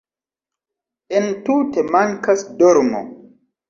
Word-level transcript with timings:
Entute 1.19 1.81
mankas 1.93 2.39
dormo 2.61 3.09